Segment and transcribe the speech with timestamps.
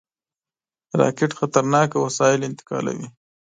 [0.99, 3.07] راکټ خطرناک وسایل انتقالوي